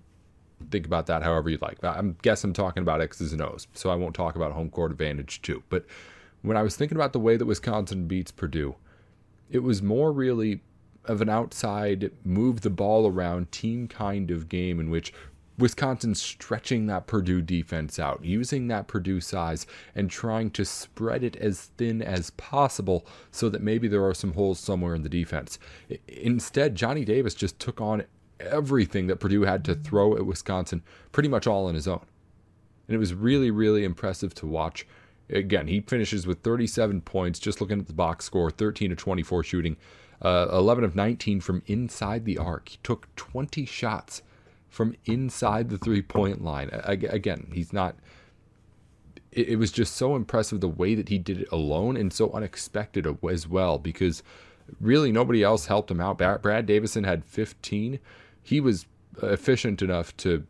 think 0.70 0.86
about 0.86 1.06
that 1.06 1.22
however 1.22 1.48
you'd 1.48 1.62
like. 1.62 1.82
I 1.84 2.02
guess 2.22 2.42
I'm 2.42 2.52
talking 2.52 2.82
about 2.82 3.00
X's 3.00 3.32
and 3.32 3.40
O's, 3.40 3.68
so 3.74 3.90
I 3.90 3.94
won't 3.94 4.14
talk 4.14 4.34
about 4.34 4.52
home 4.52 4.70
court 4.70 4.90
advantage 4.90 5.40
too. 5.40 5.62
But 5.68 5.86
when 6.42 6.56
I 6.56 6.62
was 6.62 6.76
thinking 6.76 6.96
about 6.96 7.12
the 7.12 7.20
way 7.20 7.36
that 7.36 7.46
Wisconsin 7.46 8.06
beats 8.06 8.32
Purdue, 8.32 8.74
it 9.50 9.60
was 9.60 9.82
more 9.82 10.12
really 10.12 10.60
of 11.08 11.20
an 11.20 11.28
outside, 11.28 12.12
move 12.24 12.60
the 12.60 12.70
ball 12.70 13.06
around 13.06 13.50
team 13.50 13.88
kind 13.88 14.30
of 14.30 14.48
game 14.48 14.78
in 14.78 14.90
which 14.90 15.12
Wisconsin 15.58 16.14
stretching 16.14 16.86
that 16.86 17.08
Purdue 17.08 17.42
defense 17.42 17.98
out, 17.98 18.24
using 18.24 18.68
that 18.68 18.86
Purdue 18.86 19.20
size, 19.20 19.66
and 19.94 20.08
trying 20.08 20.50
to 20.52 20.64
spread 20.64 21.24
it 21.24 21.34
as 21.36 21.70
thin 21.76 22.00
as 22.00 22.30
possible 22.30 23.04
so 23.32 23.48
that 23.48 23.60
maybe 23.60 23.88
there 23.88 24.06
are 24.06 24.14
some 24.14 24.34
holes 24.34 24.60
somewhere 24.60 24.94
in 24.94 25.02
the 25.02 25.08
defense. 25.08 25.58
Instead, 26.06 26.76
Johnny 26.76 27.04
Davis 27.04 27.34
just 27.34 27.58
took 27.58 27.80
on 27.80 28.04
everything 28.38 29.08
that 29.08 29.16
Purdue 29.16 29.42
had 29.42 29.64
to 29.64 29.74
throw 29.74 30.16
at 30.16 30.26
Wisconsin 30.26 30.82
pretty 31.10 31.28
much 31.28 31.48
all 31.48 31.66
on 31.66 31.74
his 31.74 31.88
own. 31.88 32.04
And 32.86 32.94
it 32.94 32.98
was 32.98 33.12
really, 33.12 33.50
really 33.50 33.84
impressive 33.84 34.34
to 34.36 34.46
watch. 34.46 34.86
Again, 35.30 35.66
he 35.66 35.80
finishes 35.80 36.26
with 36.26 36.40
37 36.40 37.02
points, 37.02 37.38
just 37.38 37.60
looking 37.60 37.80
at 37.80 37.86
the 37.86 37.92
box 37.92 38.24
score 38.24 38.50
13 38.50 38.90
to 38.90 38.96
24 38.96 39.42
shooting, 39.44 39.76
uh, 40.22 40.48
11 40.50 40.84
of 40.84 40.96
19 40.96 41.40
from 41.40 41.62
inside 41.66 42.24
the 42.24 42.38
arc. 42.38 42.70
He 42.70 42.78
took 42.82 43.14
20 43.16 43.66
shots 43.66 44.22
from 44.68 44.94
inside 45.04 45.68
the 45.68 45.78
three 45.78 46.02
point 46.02 46.42
line. 46.42 46.70
Again, 46.72 47.50
he's 47.52 47.72
not. 47.72 47.96
It 49.30 49.58
was 49.58 49.70
just 49.70 49.94
so 49.94 50.16
impressive 50.16 50.60
the 50.60 50.68
way 50.68 50.94
that 50.94 51.10
he 51.10 51.18
did 51.18 51.42
it 51.42 51.52
alone 51.52 51.96
and 51.96 52.12
so 52.12 52.32
unexpected 52.32 53.06
as 53.30 53.46
well 53.46 53.78
because 53.78 54.22
really 54.80 55.12
nobody 55.12 55.42
else 55.42 55.66
helped 55.66 55.90
him 55.90 56.00
out. 56.00 56.18
Brad 56.18 56.66
Davison 56.66 57.04
had 57.04 57.24
15. 57.24 57.98
He 58.42 58.60
was 58.60 58.86
efficient 59.22 59.82
enough 59.82 60.16
to 60.18 60.44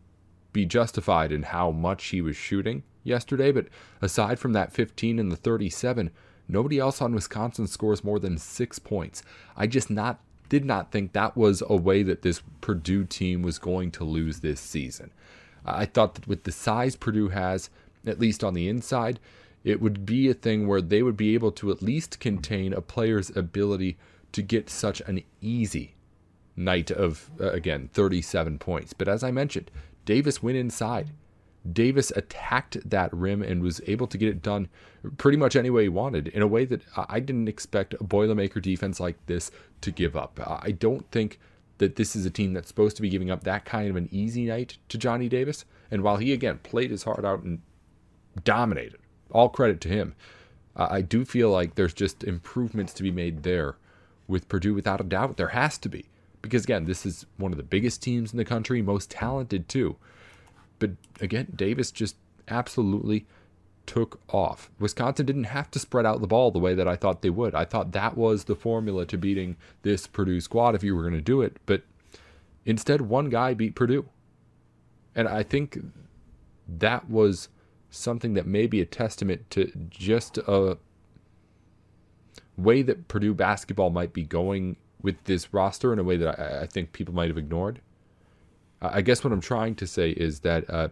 be 0.52 0.64
justified 0.64 1.32
in 1.32 1.42
how 1.42 1.73
much 1.73 2.06
he 2.06 2.20
was 2.20 2.37
shooting 2.37 2.85
yesterday, 3.02 3.52
but 3.52 3.67
aside 4.02 4.38
from 4.38 4.52
that 4.52 4.73
15 4.73 5.19
and 5.19 5.31
the 5.33 5.37
37, 5.37 6.11
nobody 6.49 6.78
else 6.78 7.00
on 7.00 7.14
Wisconsin 7.14 7.67
scores 7.67 8.05
more 8.05 8.19
than 8.19 8.38
six 8.38 8.78
points. 8.78 9.23
I 9.57 9.67
just 9.67 9.90
not 9.90 10.21
did 10.49 10.64
not 10.64 10.90
think 10.90 11.12
that 11.12 11.37
was 11.37 11.62
a 11.69 11.76
way 11.76 12.02
that 12.02 12.23
this 12.23 12.43
Purdue 12.61 13.05
team 13.05 13.43
was 13.43 13.59
going 13.59 13.90
to 13.93 14.05
lose 14.05 14.40
this 14.40 14.61
season. 14.61 15.11
I 15.64 15.85
thought 15.85 16.14
that 16.14 16.26
with 16.26 16.45
the 16.45 16.52
size 16.52 16.97
Purdue 16.97 17.28
has, 17.28 17.69
at 18.07 18.19
least 18.19 18.43
on 18.43 18.55
the 18.55 18.69
inside, 18.69 19.21
it 19.64 19.83
would 19.83 20.07
be 20.07 20.28
a 20.28 20.35
thing 20.35 20.67
where 20.67 20.81
they 20.81 21.02
would 21.02 21.17
be 21.17 21.35
able 21.35 21.52
to 21.52 21.71
at 21.71 21.83
least 21.83 22.21
contain 22.21 22.73
a 22.73 22.81
player's 22.81 23.35
ability 23.37 23.99
to 24.33 24.43
get 24.43 24.71
such 24.71 25.00
an 25.02 25.23
easy 25.40 25.95
night 26.57 26.90
of, 26.90 27.31
uh, 27.40 27.50
again, 27.50 27.88
37 27.93 28.59
points. 28.59 28.93
But 28.93 29.09
as 29.09 29.23
I 29.23 29.31
mentioned, 29.31 29.71
Davis 30.05 30.43
went 30.43 30.57
inside. 30.57 31.11
Davis 31.72 32.10
attacked 32.14 32.88
that 32.88 33.12
rim 33.12 33.42
and 33.42 33.62
was 33.62 33.80
able 33.87 34.06
to 34.06 34.18
get 34.18 34.28
it 34.28 34.42
done 34.42 34.68
pretty 35.16 35.37
much 35.37 35.56
any 35.56 35.70
way 35.70 35.82
he 35.82 35.88
wanted 35.88 36.28
in 36.28 36.42
a 36.42 36.46
way 36.46 36.64
that 36.64 36.82
I 36.96 37.20
didn't 37.20 37.48
expect 37.48 37.94
a 37.94 37.98
Boilermaker 37.98 38.60
defense 38.60 39.00
like 39.00 39.16
this 39.26 39.50
to 39.80 39.90
give 39.90 40.16
up. 40.16 40.40
I 40.44 40.70
don't 40.70 41.10
think 41.10 41.38
that 41.78 41.96
this 41.96 42.16
is 42.16 42.26
a 42.26 42.30
team 42.30 42.52
that's 42.52 42.68
supposed 42.68 42.96
to 42.96 43.02
be 43.02 43.08
giving 43.08 43.30
up 43.30 43.44
that 43.44 43.64
kind 43.64 43.88
of 43.88 43.96
an 43.96 44.08
easy 44.10 44.44
night 44.44 44.78
to 44.88 44.98
Johnny 44.98 45.28
Davis. 45.28 45.64
And 45.90 46.02
while 46.02 46.16
he, 46.16 46.32
again, 46.32 46.58
played 46.62 46.90
his 46.90 47.04
heart 47.04 47.25
out 47.25 47.42
and 47.42 47.60
dominated, 48.44 48.98
all 49.30 49.48
credit 49.48 49.80
to 49.82 49.88
him, 49.88 50.14
I 50.76 51.02
do 51.02 51.25
feel 51.25 51.50
like 51.50 51.75
there's 51.75 51.94
just 51.94 52.25
improvements 52.25 52.92
to 52.94 53.02
be 53.02 53.10
made 53.10 53.42
there 53.42 53.76
with 54.26 54.48
Purdue 54.48 54.75
without 54.75 55.00
a 55.00 55.04
doubt. 55.04 55.37
There 55.37 55.48
has 55.48 55.78
to 55.78 55.88
be. 55.88 56.06
Because, 56.40 56.64
again, 56.64 56.84
this 56.84 57.04
is 57.04 57.26
one 57.37 57.52
of 57.52 57.56
the 57.56 57.64
biggest 57.64 58.00
teams 58.00 58.32
in 58.32 58.37
the 58.37 58.44
country, 58.44 58.80
most 58.80 59.10
talented 59.10 59.68
too. 59.68 59.96
But 60.78 60.90
again, 61.20 61.52
Davis 61.54 61.90
just 61.90 62.16
absolutely 62.49 63.26
took 63.87 64.20
off. 64.28 64.70
Wisconsin 64.78 65.26
didn't 65.26 65.44
have 65.44 65.70
to 65.70 65.78
spread 65.78 66.04
out 66.04 66.20
the 66.20 66.26
ball 66.26 66.50
the 66.50 66.58
way 66.58 66.75
that 66.75 66.87
I 66.87 66.94
thought 66.94 67.23
they 67.23 67.30
would. 67.30 67.54
I 67.54 67.64
thought 67.64 67.92
that 67.92 68.16
was 68.16 68.44
the 68.44 68.54
formula 68.54 69.06
to 69.06 69.16
beating 69.16 69.56
this 69.82 70.06
Purdue 70.06 70.40
squad 70.40 70.75
if 70.75 70.85
you 70.85 70.94
were 70.94 71.02
going 71.02 71.14
to 71.14 71.20
do 71.20 71.40
it. 71.40 71.56
But 71.64 71.82
instead, 72.66 73.02
one 73.02 73.30
guy 73.30 73.54
beat 73.54 73.75
Purdue. 73.75 74.06
And 75.14 75.26
I 75.26 75.42
think 75.42 75.78
that 76.68 77.08
was 77.08 77.49
something 77.90 78.35
that 78.35 78.47
may 78.47 78.66
be 78.66 78.80
a 78.82 78.87
testament 78.87 79.49
to 79.50 79.73
just 79.88 80.37
a 80.38 80.76
way 82.58 82.82
that 82.82 83.08
Purdue 83.08 83.35
basketball 83.35 83.90
might 83.90 84.12
be 84.12 84.23
going 84.23 84.76
with 85.00 85.25
this 85.25 85.54
roster 85.54 85.92
in 85.92 85.99
a 85.99 86.04
way 86.04 86.16
that 86.18 86.38
I, 86.38 86.62
I 86.62 86.66
think 86.66 86.92
people 86.92 87.14
might 87.14 87.28
have 87.28 87.38
ignored. 87.38 87.80
I 88.80 89.00
guess 89.02 89.25
what 89.25 89.32
I'm 89.32 89.40
trying 89.40 89.75
to 89.76 89.87
say 89.87 90.11
is 90.11 90.40
that 90.40 90.68
uh, 90.70 90.88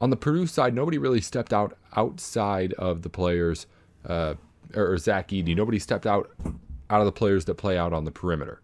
on 0.00 0.10
the 0.10 0.16
Purdue 0.16 0.46
side, 0.46 0.74
nobody 0.74 0.98
really 0.98 1.20
stepped 1.20 1.52
out 1.52 1.76
outside 1.96 2.72
of 2.74 3.02
the 3.02 3.10
players, 3.10 3.66
uh, 4.06 4.34
or, 4.74 4.96
Zach 4.98 5.28
Edey. 5.28 5.54
Nobody 5.54 5.78
stepped 5.78 6.06
out 6.06 6.30
out 6.90 7.00
of 7.00 7.06
the 7.06 7.12
players 7.12 7.44
that 7.44 7.54
play 7.54 7.78
out 7.78 7.92
on 7.92 8.04
the 8.04 8.10
perimeter. 8.10 8.60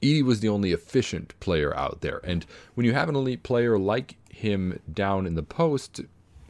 Edey 0.00 0.22
was 0.22 0.40
the 0.40 0.48
only 0.48 0.72
efficient 0.72 1.38
player 1.40 1.76
out 1.76 2.00
there, 2.00 2.20
and 2.24 2.46
when 2.74 2.86
you 2.86 2.92
have 2.92 3.08
an 3.08 3.16
elite 3.16 3.42
player 3.42 3.78
like 3.78 4.16
him 4.30 4.80
down 4.92 5.26
in 5.26 5.34
the 5.34 5.42
post, 5.42 6.00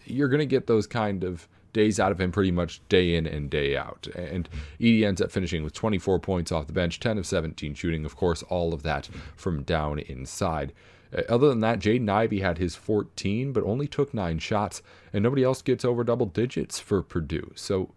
you're 0.04 0.28
going 0.28 0.38
to 0.38 0.46
get 0.46 0.66
those 0.66 0.86
kind 0.86 1.24
of 1.24 1.48
days 1.72 1.98
out 1.98 2.12
of 2.12 2.20
him 2.20 2.32
pretty 2.32 2.50
much 2.50 2.80
day 2.88 3.14
in 3.14 3.26
and 3.26 3.50
day 3.50 3.76
out. 3.76 4.06
And 4.14 4.48
Edey 4.80 5.04
ends 5.04 5.20
up 5.20 5.30
finishing 5.30 5.62
with 5.62 5.72
24 5.72 6.18
points 6.20 6.52
off 6.52 6.66
the 6.66 6.72
bench, 6.72 7.00
10 7.00 7.18
of 7.18 7.26
17 7.26 7.74
shooting, 7.74 8.04
of 8.04 8.16
course, 8.16 8.42
all 8.44 8.74
of 8.74 8.82
that 8.82 9.08
from 9.36 9.62
down 9.62 9.98
inside. 9.98 10.72
Uh, 11.16 11.22
other 11.28 11.48
than 11.48 11.60
that, 11.60 11.78
Jaden 11.78 12.08
Ivey 12.08 12.40
had 12.40 12.58
his 12.58 12.76
14, 12.76 13.52
but 13.52 13.64
only 13.64 13.86
took 13.86 14.14
nine 14.14 14.38
shots, 14.38 14.82
and 15.12 15.22
nobody 15.22 15.42
else 15.42 15.62
gets 15.62 15.84
over 15.84 16.04
double 16.04 16.26
digits 16.26 16.78
for 16.78 17.02
Purdue. 17.02 17.52
So, 17.54 17.90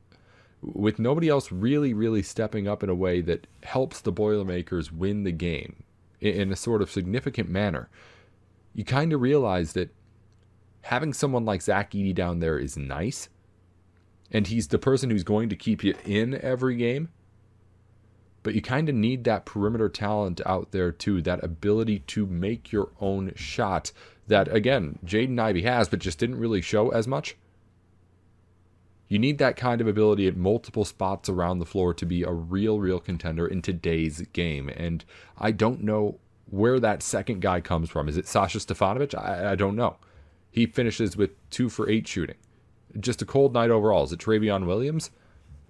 with 0.62 0.98
nobody 0.98 1.30
else 1.30 1.52
really, 1.52 1.94
really 1.94 2.24
stepping 2.24 2.68
up 2.68 2.82
in 2.82 2.90
a 2.90 2.96
way 2.96 3.22
that 3.22 3.46
helps 3.64 4.02
the 4.02 4.12
Boilermakers 4.12 4.92
win 4.92 5.24
the 5.24 5.32
game 5.32 5.84
in 6.20 6.52
a 6.52 6.56
sort 6.56 6.82
of 6.82 6.90
significant 6.90 7.50
manner, 7.50 7.90
you 8.74 8.84
kind 8.84 9.14
of 9.14 9.22
realize 9.22 9.74
that 9.74 9.94
having 10.82 11.14
someone 11.14 11.46
like 11.46 11.62
Zach 11.62 11.92
Edey 11.92 12.14
down 12.16 12.40
there 12.40 12.58
is 12.58 12.78
nice, 12.78 13.30
and 14.32 14.48
he's 14.48 14.68
the 14.68 14.80
person 14.80 15.10
who's 15.10 15.24
going 15.24 15.50
to 15.50 15.56
keep 15.56 15.84
you 15.84 15.96
in 16.06 16.40
every 16.42 16.76
game. 16.76 17.10
But 18.44 18.54
you 18.54 18.62
kind 18.62 18.90
of 18.90 18.96
need 18.96 19.24
that 19.24 19.46
perimeter 19.46 19.90
talent 19.90 20.40
out 20.46 20.72
there 20.72 20.92
too, 20.92 21.22
that 21.24 21.44
ability 21.44 22.00
to 22.00 22.28
make 22.28 22.72
your 22.72 22.92
own 23.00 23.32
shot 23.36 23.92
that, 24.28 24.54
again, 24.54 25.00
Jaden 25.06 25.40
Ivey 25.40 25.64
has, 25.64 25.90
but 25.90 26.00
just 26.00 26.20
didn't 26.20 26.40
really 26.40 26.62
show 26.62 26.90
as 26.90 27.08
much. 27.08 27.36
You 29.08 29.20
need 29.20 29.38
that 29.38 29.56
kind 29.56 29.82
of 29.82 29.88
ability 29.88 30.28
at 30.28 30.36
multiple 30.36 30.86
spots 30.86 31.30
around 31.30 31.60
the 31.60 31.66
floor 31.66 31.94
to 31.94 32.06
be 32.06 32.24
a 32.24 32.32
real, 32.32 32.80
real 32.80 33.00
contender 33.00 33.48
in 33.48 33.62
today's 33.62 34.22
game. 34.34 34.70
And 34.70 35.06
I 35.38 35.52
don't 35.52 35.84
know 35.84 36.20
where 36.50 36.80
that 36.80 37.04
second 37.04 37.42
guy 37.42 37.62
comes 37.62 37.90
from. 37.90 38.08
Is 38.08 38.18
it 38.18 38.28
Sasha 38.28 38.58
Stefanovic? 38.60 39.16
I, 39.16 39.52
I 39.52 39.56
don't 39.56 39.76
know. 39.76 39.98
He 40.50 40.66
finishes 40.66 41.16
with 41.16 41.32
two 41.50 41.70
for 41.70 41.90
eight 41.90 42.08
shooting 42.08 42.38
just 43.00 43.22
a 43.22 43.26
cold 43.26 43.54
night 43.54 43.70
overall. 43.70 44.04
Is 44.04 44.12
it 44.12 44.20
Trevion 44.20 44.66
Williams? 44.66 45.12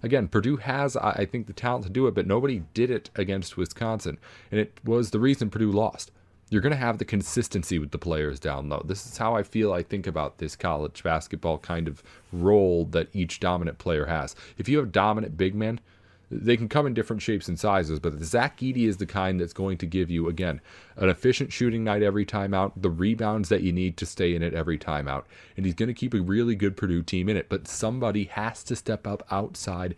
Again, 0.02 0.28
Purdue 0.28 0.58
has, 0.58 0.96
I 0.96 1.24
think, 1.24 1.46
the 1.46 1.52
talent 1.52 1.84
to 1.84 1.90
do 1.90 2.06
it, 2.06 2.14
but 2.14 2.26
nobody 2.26 2.62
did 2.74 2.90
it 2.90 3.10
against 3.16 3.56
Wisconsin. 3.56 4.18
And 4.50 4.60
it 4.60 4.78
was 4.84 5.10
the 5.10 5.18
reason 5.18 5.50
Purdue 5.50 5.72
lost. 5.72 6.12
You're 6.48 6.62
going 6.62 6.72
to 6.72 6.76
have 6.76 6.98
the 6.98 7.04
consistency 7.04 7.78
with 7.78 7.90
the 7.90 7.98
players 7.98 8.38
down 8.38 8.68
low. 8.68 8.82
This 8.84 9.04
is 9.04 9.16
how 9.18 9.34
I 9.34 9.42
feel 9.42 9.72
I 9.72 9.82
think 9.82 10.06
about 10.06 10.38
this 10.38 10.54
college 10.54 11.02
basketball 11.02 11.58
kind 11.58 11.88
of 11.88 12.04
role 12.32 12.84
that 12.86 13.08
each 13.12 13.40
dominant 13.40 13.78
player 13.78 14.06
has. 14.06 14.36
If 14.56 14.68
you 14.68 14.78
have 14.78 14.92
dominant 14.92 15.36
big 15.36 15.56
men, 15.56 15.80
they 16.30 16.56
can 16.56 16.68
come 16.68 16.86
in 16.86 16.94
different 16.94 17.22
shapes 17.22 17.48
and 17.48 17.58
sizes, 17.58 18.00
but 18.00 18.20
Zach 18.22 18.58
Edey 18.58 18.88
is 18.88 18.96
the 18.96 19.06
kind 19.06 19.40
that's 19.40 19.52
going 19.52 19.78
to 19.78 19.86
give 19.86 20.10
you, 20.10 20.28
again, 20.28 20.60
an 20.96 21.08
efficient 21.08 21.52
shooting 21.52 21.84
night 21.84 22.02
every 22.02 22.24
time 22.24 22.52
out, 22.52 22.80
the 22.80 22.90
rebounds 22.90 23.48
that 23.48 23.62
you 23.62 23.72
need 23.72 23.96
to 23.98 24.06
stay 24.06 24.34
in 24.34 24.42
it 24.42 24.52
every 24.52 24.76
time 24.76 25.06
out. 25.06 25.26
And 25.56 25.64
he's 25.64 25.74
going 25.74 25.88
to 25.88 25.94
keep 25.94 26.14
a 26.14 26.20
really 26.20 26.56
good 26.56 26.76
Purdue 26.76 27.02
team 27.02 27.28
in 27.28 27.36
it, 27.36 27.48
but 27.48 27.68
somebody 27.68 28.24
has 28.24 28.64
to 28.64 28.74
step 28.74 29.06
up 29.06 29.24
outside 29.30 29.94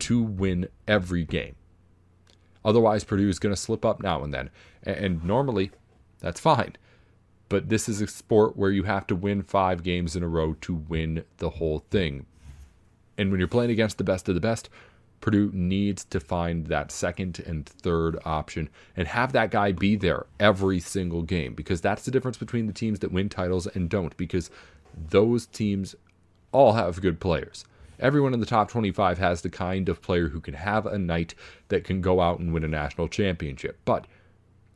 to 0.00 0.20
win 0.22 0.68
every 0.88 1.24
game. 1.24 1.54
Otherwise, 2.64 3.04
Purdue 3.04 3.28
is 3.28 3.38
going 3.38 3.54
to 3.54 3.60
slip 3.60 3.84
up 3.84 4.02
now 4.02 4.24
and 4.24 4.34
then. 4.34 4.50
And 4.82 5.24
normally, 5.24 5.70
that's 6.18 6.40
fine. 6.40 6.74
But 7.48 7.68
this 7.68 7.88
is 7.88 8.00
a 8.00 8.06
sport 8.06 8.56
where 8.56 8.70
you 8.70 8.82
have 8.82 9.06
to 9.06 9.16
win 9.16 9.42
five 9.42 9.82
games 9.82 10.16
in 10.16 10.22
a 10.22 10.28
row 10.28 10.54
to 10.62 10.74
win 10.74 11.24
the 11.38 11.50
whole 11.50 11.84
thing. 11.90 12.26
And 13.16 13.30
when 13.30 13.38
you're 13.38 13.48
playing 13.48 13.70
against 13.70 13.96
the 13.98 14.04
best 14.04 14.28
of 14.28 14.34
the 14.34 14.40
best, 14.40 14.68
Purdue 15.20 15.50
needs 15.52 16.04
to 16.06 16.20
find 16.20 16.66
that 16.66 16.92
second 16.92 17.40
and 17.40 17.66
third 17.66 18.18
option 18.24 18.68
and 18.96 19.08
have 19.08 19.32
that 19.32 19.50
guy 19.50 19.72
be 19.72 19.96
there 19.96 20.26
every 20.38 20.80
single 20.80 21.22
game 21.22 21.54
because 21.54 21.80
that's 21.80 22.04
the 22.04 22.10
difference 22.10 22.36
between 22.36 22.66
the 22.66 22.72
teams 22.72 23.00
that 23.00 23.12
win 23.12 23.28
titles 23.28 23.66
and 23.66 23.90
don't 23.90 24.16
because 24.16 24.50
those 25.10 25.46
teams 25.46 25.94
all 26.52 26.72
have 26.72 27.00
good 27.00 27.20
players. 27.20 27.64
Everyone 28.00 28.32
in 28.32 28.40
the 28.40 28.46
top 28.46 28.70
25 28.70 29.18
has 29.18 29.42
the 29.42 29.50
kind 29.50 29.88
of 29.88 30.00
player 30.00 30.28
who 30.28 30.40
can 30.40 30.54
have 30.54 30.86
a 30.86 30.98
night 30.98 31.34
that 31.68 31.82
can 31.82 32.00
go 32.00 32.20
out 32.20 32.38
and 32.38 32.52
win 32.52 32.62
a 32.62 32.68
national 32.68 33.08
championship, 33.08 33.78
but 33.84 34.06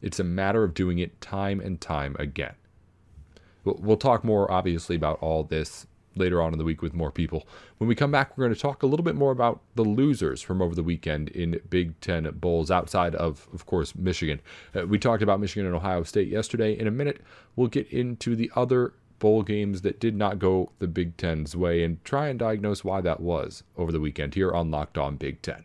it's 0.00 0.18
a 0.18 0.24
matter 0.24 0.64
of 0.64 0.74
doing 0.74 0.98
it 0.98 1.20
time 1.20 1.60
and 1.60 1.80
time 1.80 2.16
again. 2.18 2.54
We'll 3.64 3.96
talk 3.96 4.24
more, 4.24 4.50
obviously, 4.50 4.96
about 4.96 5.18
all 5.20 5.44
this 5.44 5.86
later 6.14 6.42
on 6.42 6.52
in 6.52 6.58
the 6.58 6.64
week 6.64 6.82
with 6.82 6.94
more 6.94 7.10
people. 7.10 7.46
When 7.78 7.88
we 7.88 7.94
come 7.94 8.10
back, 8.10 8.36
we're 8.36 8.44
going 8.44 8.54
to 8.54 8.60
talk 8.60 8.82
a 8.82 8.86
little 8.86 9.04
bit 9.04 9.14
more 9.14 9.32
about 9.32 9.60
the 9.74 9.82
losers 9.82 10.42
from 10.42 10.60
over 10.60 10.74
the 10.74 10.82
weekend 10.82 11.28
in 11.30 11.60
Big 11.70 11.98
Ten 12.00 12.28
Bowls 12.34 12.70
outside 12.70 13.14
of, 13.14 13.48
of 13.52 13.66
course, 13.66 13.94
Michigan. 13.94 14.40
Uh, 14.74 14.86
we 14.86 14.98
talked 14.98 15.22
about 15.22 15.40
Michigan 15.40 15.66
and 15.66 15.74
Ohio 15.74 16.02
State 16.02 16.28
yesterday. 16.28 16.78
In 16.78 16.86
a 16.86 16.90
minute, 16.90 17.20
we'll 17.56 17.68
get 17.68 17.88
into 17.88 18.36
the 18.36 18.50
other 18.54 18.94
bowl 19.18 19.42
games 19.42 19.82
that 19.82 20.00
did 20.00 20.16
not 20.16 20.38
go 20.38 20.72
the 20.80 20.88
Big 20.88 21.16
Ten's 21.16 21.54
way 21.54 21.84
and 21.84 22.04
try 22.04 22.28
and 22.28 22.38
diagnose 22.38 22.82
why 22.82 23.00
that 23.00 23.20
was 23.20 23.62
over 23.76 23.92
the 23.92 24.00
weekend 24.00 24.34
here 24.34 24.52
on 24.52 24.70
Locked 24.70 24.98
On 24.98 25.16
Big 25.16 25.40
Ten. 25.42 25.64